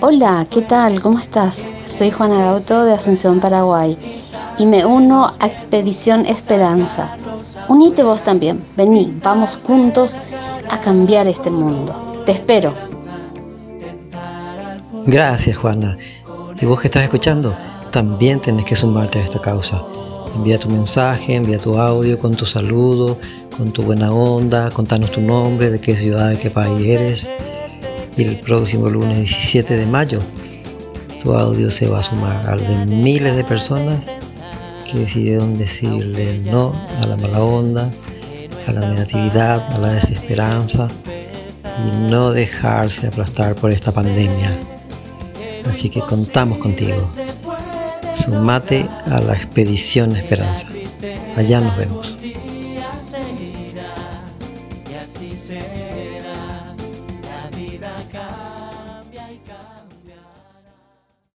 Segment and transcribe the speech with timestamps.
[0.00, 1.00] Hola, ¿qué tal?
[1.00, 1.64] ¿Cómo estás?
[1.86, 3.96] Soy Juana Gauto de Asunción, Paraguay
[4.58, 7.16] y me uno a Expedición Esperanza.
[7.68, 10.16] Unite vos también, vení, vamos juntos
[10.68, 12.22] a cambiar este mundo.
[12.26, 12.74] Te espero.
[15.06, 15.96] Gracias, Juana.
[16.60, 17.54] Y vos que estás escuchando,
[17.92, 19.80] también tenés que sumarte a esta causa.
[20.34, 23.16] Envía tu mensaje, envía tu audio con tu saludo,
[23.56, 27.30] con tu buena onda, contanos tu nombre, de qué ciudad, de qué país eres.
[28.18, 30.18] Y el próximo lunes 17 de mayo,
[31.22, 34.06] tu audio se va a sumar al de miles de personas
[34.90, 37.88] que decidieron decirle no a la mala onda,
[38.66, 40.88] a la negatividad, a la desesperanza
[41.86, 44.50] y no dejarse aplastar por esta pandemia.
[45.70, 47.00] Así que contamos contigo.
[48.16, 50.66] Sumate a la expedición Esperanza.
[51.36, 52.18] Allá nos vemos.
[58.06, 59.77] Cambia y cambia.